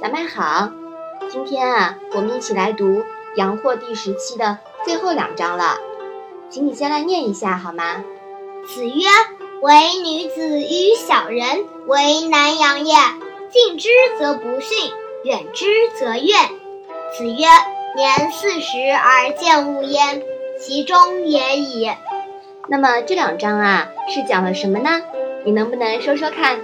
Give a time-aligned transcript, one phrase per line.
[0.00, 0.70] 小麦好，
[1.28, 2.84] 今天啊，我们一起来读
[3.34, 5.76] 《阳货》第十期的最后两章了，
[6.48, 8.04] 请你先来念一下好吗？
[8.64, 8.92] 子曰
[9.60, 12.94] ：“唯女子与小人，为难养也。
[13.50, 13.88] 近之
[14.20, 14.92] 则不逊，
[15.24, 15.66] 远之
[15.98, 16.48] 则怨。”
[17.18, 17.48] 子曰
[17.96, 20.22] ：“年四十而见物焉，
[20.60, 21.90] 其中也已。”
[22.70, 25.02] 那么这两章啊，是讲了什么呢？
[25.44, 26.60] 你能不能说说看？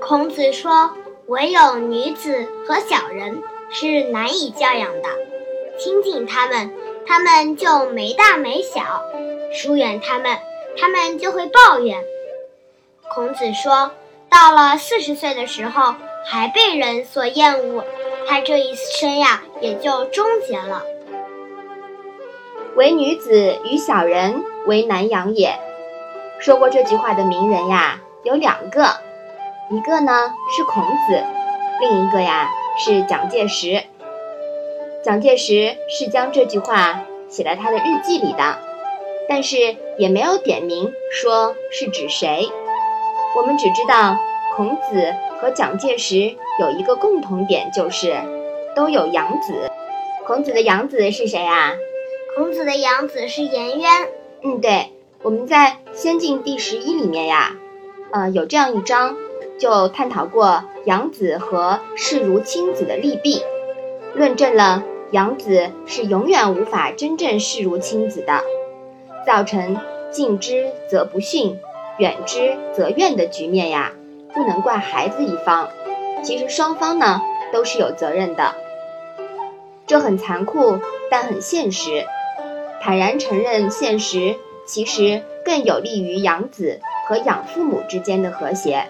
[0.00, 0.90] 孔子说
[1.26, 5.08] ：“唯有女子和小人是难以教养的，
[5.78, 6.70] 亲近他们，
[7.06, 8.82] 他们就没大没小；
[9.52, 10.36] 疏远他们，
[10.78, 12.04] 他们就会抱怨。”
[13.08, 13.92] 孔子说
[14.28, 15.94] ：“到了四十岁的时候，
[16.26, 17.84] 还被人所厌恶，
[18.28, 20.82] 他这一生呀，也就终结了。”
[22.76, 25.58] 唯女子与小人，为难养也。
[26.38, 28.98] 说过这句话的名人呀，有两个，
[29.70, 30.12] 一个呢
[30.54, 31.24] 是孔子，
[31.80, 33.82] 另一个呀是蒋介石。
[35.02, 38.58] 蒋介石是将这句话写在他的日记里的，
[39.28, 42.48] 但是也没有点名说是指谁。
[43.36, 44.18] 我们只知道
[44.54, 48.14] 孔子和蒋介石有一个共同点，就是
[48.76, 49.70] 都有养子。
[50.26, 51.72] 孔子的养子是谁啊？
[52.36, 53.90] 孔子的养子是颜渊。
[54.42, 54.92] 嗯，对，
[55.22, 57.56] 我们在《先进》第十一里面呀，
[58.12, 59.16] 呃，有这样一章，
[59.58, 63.42] 就探讨过养子和视如亲子的利弊，
[64.14, 68.42] 论证了养子是永远无法真正视如亲子的，
[69.26, 69.78] 造成
[70.10, 71.58] 近之则不逊，
[71.98, 73.92] 远之则怨的局面呀，
[74.34, 75.68] 不能怪孩子一方，
[76.22, 77.20] 其实双方呢
[77.52, 78.54] 都是有责任的，
[79.86, 80.78] 这很残酷，
[81.10, 82.04] 但很现实。
[82.82, 84.34] 坦然承认现实，
[84.66, 88.88] 其实更有利于养子和养父母之间的和谐。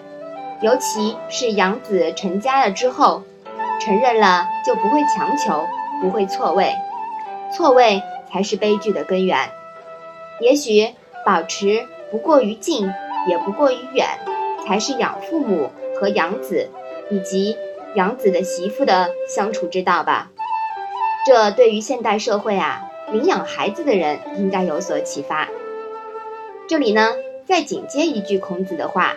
[0.61, 3.23] 尤其是养子成家了之后，
[3.79, 5.65] 承认了就不会强求，
[6.01, 6.73] 不会错位，
[7.53, 9.37] 错位才是悲剧的根源。
[10.39, 10.89] 也许
[11.25, 12.91] 保持不过于近，
[13.27, 14.07] 也不过于远，
[14.65, 16.69] 才是养父母和养子
[17.09, 17.57] 以及
[17.95, 20.31] 养子的媳妇的相处之道吧。
[21.25, 22.91] 这对于现代社会啊。
[23.11, 25.47] 领养孩子的人应该有所启发。
[26.67, 27.13] 这里呢，
[27.45, 29.13] 再紧接一句孔子的话：“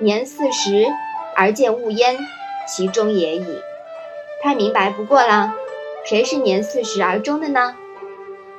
[0.00, 0.86] 年四十
[1.36, 2.18] 而见物焉，
[2.66, 3.46] 其中也已。”
[4.42, 5.54] 太明白不过了。
[6.04, 7.76] 谁是年四十而终的呢？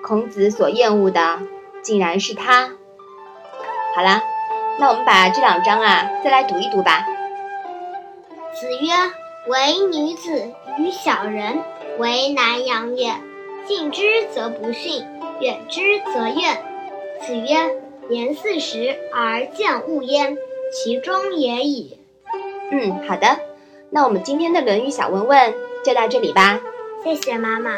[0.03, 1.40] 孔子所厌恶的，
[1.81, 2.69] 竟然是他。
[3.96, 4.22] 好了，
[4.80, 7.06] 那我们把这两章啊，再来读一读吧。
[8.53, 8.91] 子曰
[9.50, 11.63] ：“唯女子与小人，
[11.97, 13.13] 为难养也。”
[13.68, 14.01] 近之
[14.31, 15.06] 则不逊，
[15.40, 15.81] 远之
[16.13, 16.63] 则怨。
[17.22, 17.75] 子曰
[18.09, 20.38] ：“年四十而见物焉，
[20.72, 21.98] 其中也已。”
[22.72, 23.40] 嗯，好的。
[23.90, 26.62] 那我们今天的《论语》小问问就到这里吧。
[27.04, 27.78] 谢谢妈妈。